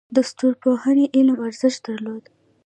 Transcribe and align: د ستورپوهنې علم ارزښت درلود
د 0.15 0.17
ستورپوهنې 0.29 1.05
علم 1.15 1.37
ارزښت 1.47 1.79
درلود 1.87 2.23